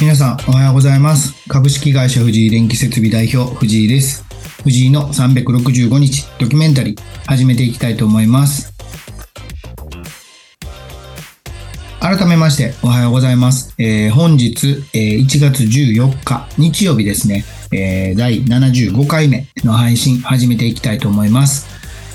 [0.00, 1.34] 皆さんおはようございます。
[1.48, 4.24] 株式会社藤井電気設備代表藤井です。
[4.62, 8.74] 藤井の365日ドキュメンタリー始めていきたいと思います。
[12.00, 13.74] 改めましておはようございます。
[13.78, 21.66] えー本日、えー1月14日日曜日ですね、えー第75回目の配信始めていきたいと思います。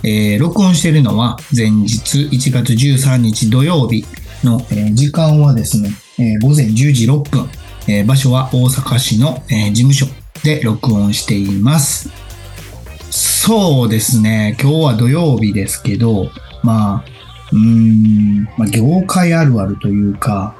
[0.03, 4.05] えー録音しているのは前日1月13日土曜日
[4.43, 7.49] の、えー時間はですね、えー午前10時6分、
[7.89, 10.05] えー場所は大阪市の、えー事務所
[10.43, 12.09] で録音しています。
[13.09, 16.29] そうですね、今日は土曜日ですけど、
[16.63, 17.05] まあ、
[17.51, 20.55] うーん、まあ、業界あるあるというか、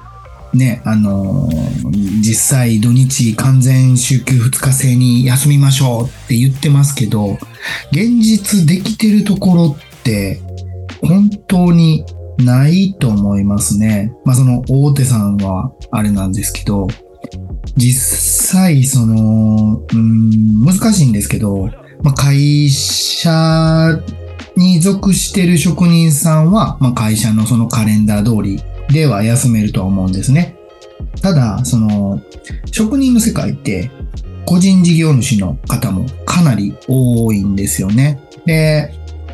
[0.54, 1.90] ね、あのー
[2.22, 7.38] 実際土日完全週休2日制に休みましょうって言ってますけど、
[7.92, 10.42] 現実できてるところって
[11.02, 12.03] 本当に
[12.40, 14.12] ないと思いますね。
[14.25, 16.88] まあその大手さんはあれなんですけど、
[17.75, 21.69] 実際その、うん、難しいんですけど、
[22.03, 23.99] まあ会社
[24.55, 30.55] に属してる職人さんは、まあ会社のそのカレンダー通りでは休めるとは思うんですね。
[31.22, 32.22] ただ、その、
[32.72, 33.91] 職人の世界って、
[34.45, 38.19] 個人事業主の方もかなり多いんですよね。
[38.45, 38.94] で、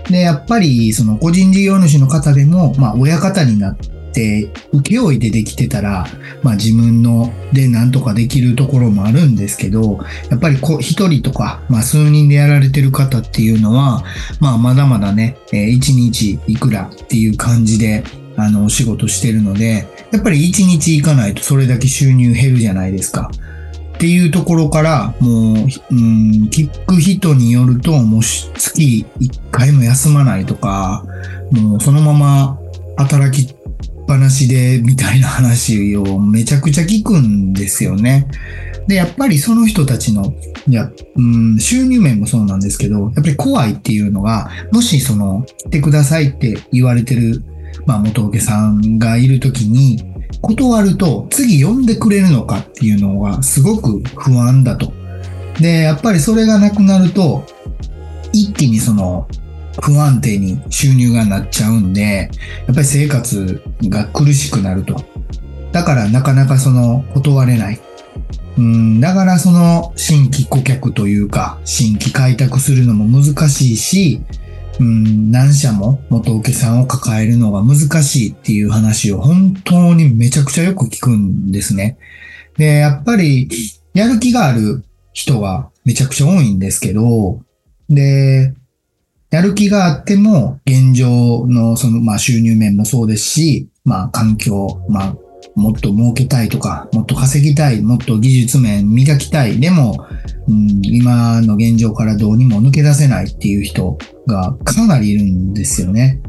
[0.09, 6.05] で、やっぱり、その個人事業主の方でも、まあ、親方になって、請負でできてたら、
[6.41, 9.99] まあ、自分のでなんとかできるところもあるんですけど、
[10.29, 14.03] やっぱりこう、一人とか、まあ、数人でやられてる方っていうのは、
[14.39, 18.03] まあ、まだまだね、えー日いくらっていう感じで、
[18.37, 23.31] あの、お仕事してるので、やっぱり一日行かないとそれだけ収入減るじゃないですか。
[23.95, 31.05] っていうところから、もう、うん、聞く人によると、もう月1回も休まないとか、
[31.51, 32.59] もうそのまま
[32.97, 33.54] 働き
[34.05, 38.27] ぱなしで、みたいな話をめちゃくちゃ聞くんですよね。
[38.87, 40.33] で、やっぱりその人たちの、
[40.67, 47.43] いや、うん、収入面もそうなんですけど、やっぱり怖いっていうのが、もしその、来てくださいって言われてる、
[47.85, 50.03] まあ、元請けさんがいるときに、
[50.41, 52.59] 断ると次呼んでくれるのか？
[52.59, 54.93] っていうのがすごく不安だと。
[55.59, 57.45] で、やっぱりそれがなくなると、
[58.31, 59.27] 一気にその
[59.81, 62.29] 不安定に収入がなっちゃうんで、
[62.67, 65.03] やっぱり生活が苦しくなると。
[65.71, 67.79] だからなかなかその断れない。
[68.57, 74.21] うん、だからその新規顧客というか、新規開拓するのも難しいし、
[74.79, 81.97] うん、何社も元請けさんを抱えるのが難しいっていう話を本当にめちゃくちゃよく聞くんですね。
[82.57, 83.49] で、やっぱり
[83.93, 84.83] やる気がある
[85.13, 87.41] 人がめちゃくちゃ多いんですけど、
[87.89, 88.53] で、
[89.35, 95.15] やる気があっても現状のそのまあ収入面もそうですし、まあ環境、まあ
[95.55, 99.59] もっと儲けたいとか、もっと稼ぎたい、もっと技術面磨きたい。
[99.59, 100.07] でも、
[100.47, 106.21] うん、今の現状からどうにも抜け出せないっていう人がかなりいるんですよね。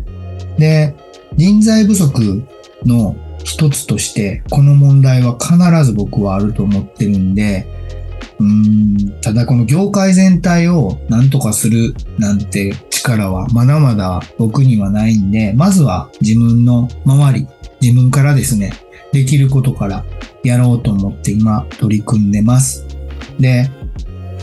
[0.58, 0.92] で、
[1.36, 2.42] 人材不足
[2.84, 7.68] の一つとして、この問題は必ず僕はあると思ってるんで、
[8.38, 12.74] うん、ただこの業界全体を何とかするなんて
[13.06, 17.46] 力はまだまだ僕にはないんで、まずは自分の周り、
[17.80, 18.72] 自分からですね、
[19.12, 20.04] できることから
[20.42, 22.84] やろうと思って今取り組んでます。
[23.38, 23.70] で、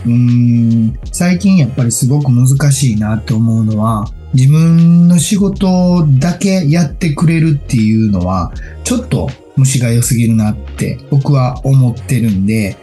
[0.05, 8.51] うーん、最近やっぱりすごく難しいなって思うのは、自分の仕事だけやってくれるっていうのは、
[8.83, 12.77] ちょっと虫が良すぎるなって僕は思ってるんで、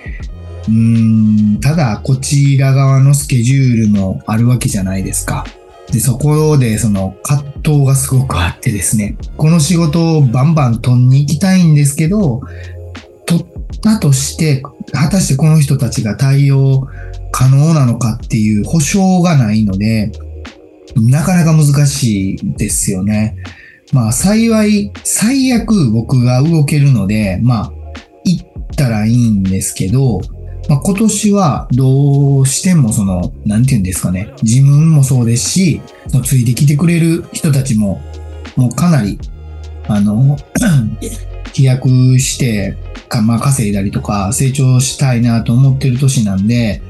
[0.68, 5.44] うーん、ただこちら側のスケジュールもあるわけじゃないですか。
[5.92, 12.42] で、そこでその葛藤がすごくあってですね、この仕事をバンバン取んに行きたいんですけど、
[13.26, 13.46] 取っ
[13.80, 14.62] たとして、
[14.92, 16.88] 果たしてこの人たちが対応
[17.32, 20.12] 可能なのかっていう保証がないので、
[20.96, 23.36] なかなか難しいですよね。
[23.92, 27.72] まあ幸い、最悪僕が動けるので、まあ
[28.24, 30.20] 行ったらいいんですけど、
[30.70, 38.00] まあ、今年はどうしてもその、なんて言うんですかね、自分もそうですし、そのついてきてくれる人たちも、
[38.54, 39.18] もうかなり、
[39.88, 40.38] あの、
[41.52, 41.88] 飛躍
[42.20, 42.76] して、
[43.08, 46.80] かまあ、稼いだりとか成長したいなと思ってる年なんで、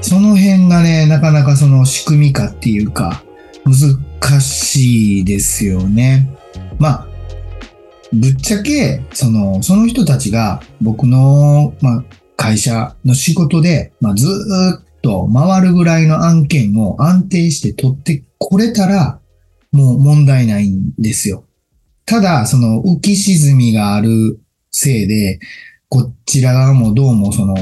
[0.00, 3.22] その辺がね、なかなかその仕組み化っていうか、
[3.66, 6.34] 難しいですよね。
[6.78, 7.06] まあ、
[8.14, 12.04] ぶっちゃけ、その、その人たちが僕の、まあ、
[12.36, 19.20] 会社の仕事で、まあ、ずっと回るぐらいの案件を安定して取ってこれたら、
[19.72, 21.44] もう問題ないんですよ。
[22.04, 24.40] ただ、その浮き沈みがある
[24.70, 25.40] せいで、
[25.88, 27.54] こちら側もどうもその、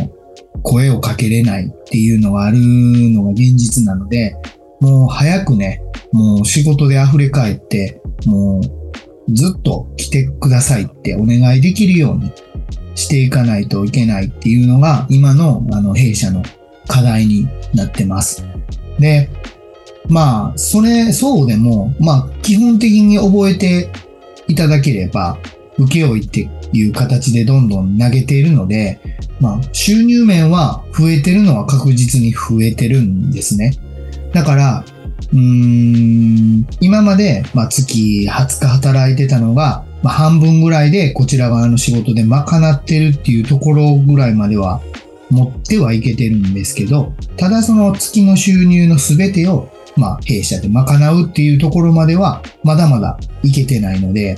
[0.63, 4.37] 声をかけれないっていうのがあるのが現実なので、
[4.81, 5.83] もう早くね、
[6.13, 12.33] もう仕事で溢れ返って、もうずっと来てくださいってお願いできるように
[12.95, 16.43] していかないといけないっていうのが今のあの弊社の
[16.89, 18.45] 課題になってます。
[18.99, 19.31] で、
[20.09, 23.91] まあ、それ、そうでも、まあ、基本的に覚えて
[24.49, 25.39] いただければ、
[25.79, 29.01] 請負っていう形でどんどん投げているので、
[29.41, 33.73] まあ、収入面は増えてるのは確実に増えてるんですね。
[34.33, 34.85] だから、
[35.33, 44.83] うーん、今まで、まあ、月20日働いてたのが、まあ、半分ぐらいでこちら側の仕事で賄ってるっていうところぐらいまでは
[45.31, 54.37] 持ってはいけてるんですけど、ただその月の収入の全てを、まあ、弊社で賄うっていうところまでは、まだまだいけてないので、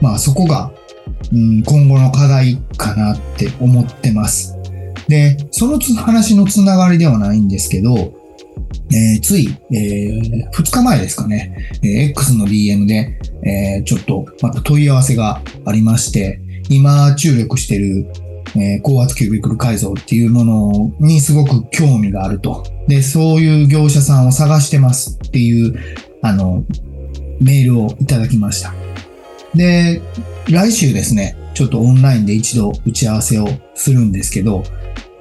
[0.00, 0.72] まあそこが、
[1.32, 4.56] うん、今後の課題かなって思ってます。
[5.06, 8.12] で、その話のつながりではないんですけど、
[8.92, 18.06] えー、つい、えー、2日前ですかね、えー、X の DM で、えー、ちょっとまた問い合わせがありまして、今注力してる、
[18.56, 22.64] えー、高圧キュービクル改造っていうものにすごく興味があると。
[22.86, 25.74] で、そういう業者さんを探してますっていう、
[26.22, 26.64] あの、
[27.40, 28.72] メールをいただきました。
[29.54, 30.00] で、
[30.48, 34.62] 来週ですね、ちょっとオンラインで一度打ち合わせをするんですけど、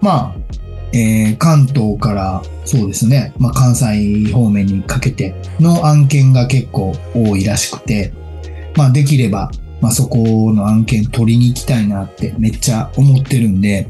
[0.02, 8.14] まあ、えー、関東からそうですね、まあ、関西方面にかけての案件が結構多いらしくて、
[8.76, 9.52] まあ、できれば、
[9.82, 13.90] まあ、そこの案件取りに行きたいなってめっちゃ思ってるんで、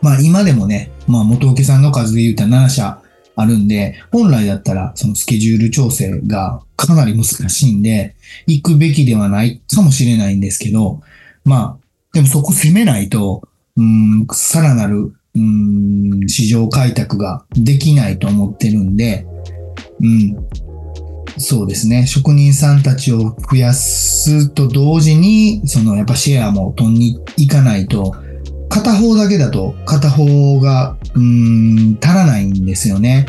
[0.00, 3.02] まあ、今でもね、まあ、元請さんの数で言うた7社
[3.34, 8.14] あるんで、本来だったらそのスケジュール調整がかなり難しいんで、
[8.46, 11.00] 行くべきではないかもしれないんですけど、
[11.44, 13.42] まあ、でもそこ攻めないと、
[13.76, 19.26] うん、さらなるうん市場開拓ができないと思ってるんで、
[20.00, 20.36] うん、
[21.38, 22.06] そうですね。
[22.06, 28.14] 職人さんたちを増やすと同時に、そのやっぱシェアも取りに行かないと、
[28.68, 33.26] 片方だけだと片方が、うん、足らないんですよね。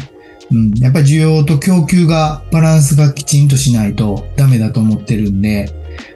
[0.52, 5.70] うん、やっぱり需要と供給がバランスがきちんとしないとダメだと思ってるんで、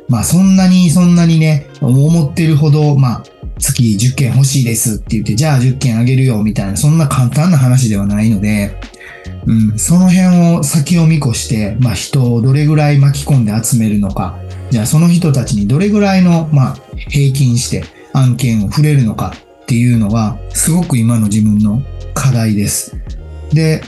[0.09, 3.23] まあそんなにそんなにね、思ってるほど、まあ
[3.59, 8.79] 月10件欲しいですって言って、じゃあ10件あげるよみたいな、そんな簡単な話ではないので、
[9.45, 14.37] うん、その辺を先を見越して、まあ人をどれぐらい巻き込んで集めるのか、
[14.69, 16.75] じゃあその人たちにどれぐらいの、まあ
[17.09, 17.83] 平均して
[18.13, 19.33] 案件を触れるのか
[19.63, 21.81] っていうのが、すごく今の自分の
[22.13, 22.95] 課題です。
[23.53, 23.81] で、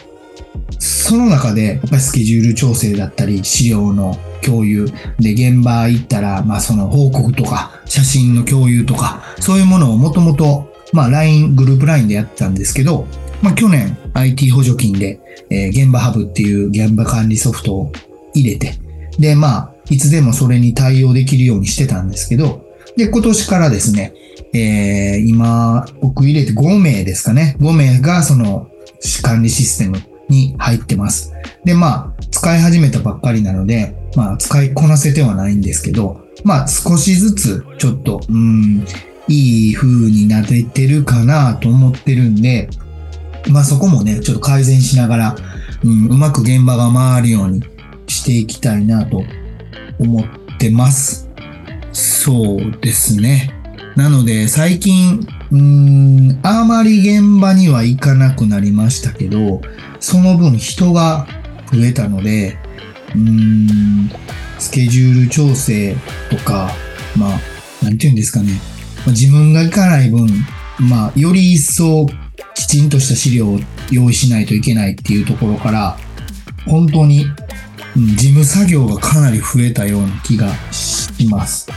[0.77, 4.85] その中で、やっぱりスケジュール調整だったり、資料の共有
[5.19, 13.07] で現場行ったら、まあその報告とか写真の共有とか、そういうものをもともと、まあ LINE、グループ LINE でやってたんですけど、
[13.41, 15.19] まあ去年 IT 補助金で、
[15.49, 17.91] えー、現場ハブっていう現場管理ソフトを
[18.33, 18.73] 入れて、
[19.17, 22.65] で、まあ、いつでもそれに対応できるようにしてたんですけど、
[22.95, 24.13] で、今年からですね、
[24.53, 27.55] えー、今、僕入れて5名ですかね。
[27.59, 28.69] 5名がその
[29.21, 31.33] 管理システムに入ってます。
[31.65, 38.85] で、まあ、使い始めたばっかりなので、まあ、使いこなせてはないんですけど、まあ、少しずつ、ちょっと、うん、
[39.29, 42.69] いい風になれてるかなと思ってるんで、
[43.51, 45.35] まあそこもね、ちょっと改善しながら、
[45.83, 47.63] うん、うまく現場が回るように
[48.07, 49.23] していきたいなと
[49.99, 51.29] 思ってます。
[51.93, 53.58] そうですね。
[53.95, 59.61] なので、最近、うん、あまり現場には行かなくなりましたけど、
[59.99, 61.27] その分人が
[61.71, 62.57] 増えたので、
[63.15, 64.11] うーん、
[64.57, 65.95] スケジュール調整
[66.29, 66.71] とか、
[67.17, 67.39] まあ、
[67.83, 68.53] なんて言うんですかね。
[69.07, 70.27] 自分が行かない分、
[70.79, 72.07] まあ、より一層
[72.53, 73.59] きちんとした資料を
[73.91, 75.97] 用意しないといけないっていうところから、
[76.65, 77.25] 本当に、
[77.95, 81.67] うん、事務作業がかなり増えたような気がします。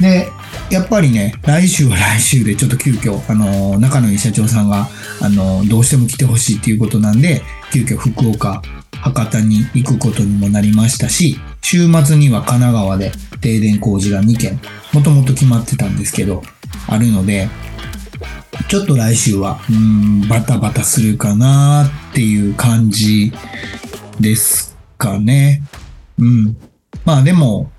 [0.00, 0.28] で、
[0.70, 4.88] やっぱりね、来週は来週でちょっと急遽、あの、仲のいい社長さんが、
[5.20, 7.42] あの、どうしても来てほしいっていうことなんで、
[7.72, 14.60] 急遽福岡、博多に行くことにもなりましたし、週末には神奈川で停電工事が2件、
[14.92, 16.42] もともと決まってたんですけど、
[16.88, 17.48] あるので、
[18.68, 23.32] ちょっと来週は、うん、バタバタするかなっていう感じ
[24.20, 25.62] ですかね。
[26.18, 26.56] うん。
[27.04, 27.70] まあでも、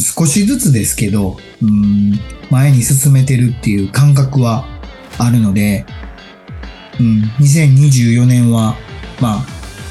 [0.00, 2.18] 少しずつですけど、うん
[2.50, 4.64] 前に進めてるっていう感覚は
[5.18, 5.86] あるので、
[7.00, 8.76] うん、2024年は、
[9.20, 9.46] まあ、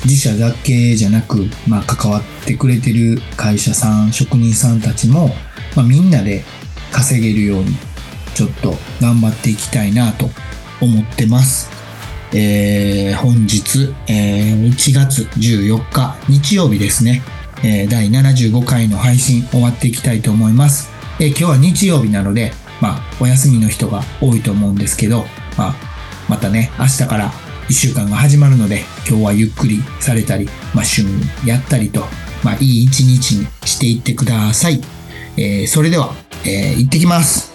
[0.05, 5.29] 自社だけじゃなく、まあ、関わってくれてる会社さん、職人さんたちも、
[5.75, 6.43] まあ、みんなで
[6.91, 7.75] 稼げるように、
[8.35, 10.29] ちょっと頑張っていきたいなと
[10.81, 11.69] 思ってます。
[12.35, 17.21] えー本日、えー1月14日日曜日ですね、
[17.63, 20.91] え第75回の配信終わっていきたいと思います。
[21.19, 22.51] え今日は日曜日なので、
[22.81, 25.25] まあ、お休みの人が多いと思うんですけど、
[25.57, 25.75] まあ、
[26.27, 27.31] またね、明日から
[27.69, 32.01] 1週間が始まるので、今日はゆっくりされたり、まあ、趣味やったりと、
[32.43, 34.81] まあ、いい一日にしていってください。
[35.37, 36.13] えーそれでは、
[36.45, 37.52] えー行ってきます。